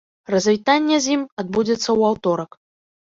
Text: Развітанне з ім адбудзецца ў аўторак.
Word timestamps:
Развітанне 0.33 0.97
з 1.05 1.13
ім 1.17 1.25
адбудзецца 1.43 1.81
ў 1.81 2.01
аўторак. 2.13 2.51